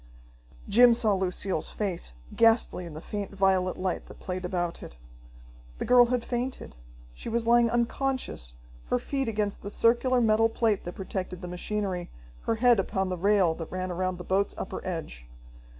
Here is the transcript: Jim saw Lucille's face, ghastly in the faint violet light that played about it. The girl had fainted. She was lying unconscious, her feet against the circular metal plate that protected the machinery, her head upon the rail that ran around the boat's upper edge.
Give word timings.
Jim 0.67 0.95
saw 0.95 1.13
Lucille's 1.13 1.69
face, 1.69 2.13
ghastly 2.35 2.87
in 2.87 2.95
the 2.95 3.01
faint 3.01 3.35
violet 3.35 3.77
light 3.77 4.07
that 4.07 4.17
played 4.19 4.43
about 4.43 4.81
it. 4.81 4.95
The 5.77 5.85
girl 5.85 6.07
had 6.07 6.23
fainted. 6.25 6.75
She 7.13 7.29
was 7.29 7.45
lying 7.45 7.69
unconscious, 7.69 8.55
her 8.85 8.97
feet 8.97 9.27
against 9.27 9.61
the 9.61 9.69
circular 9.69 10.19
metal 10.19 10.49
plate 10.49 10.85
that 10.85 10.95
protected 10.95 11.41
the 11.43 11.47
machinery, 11.47 12.09
her 12.45 12.55
head 12.55 12.79
upon 12.79 13.09
the 13.09 13.15
rail 13.19 13.53
that 13.53 13.71
ran 13.71 13.91
around 13.91 14.17
the 14.17 14.23
boat's 14.23 14.55
upper 14.57 14.81
edge. 14.87 15.27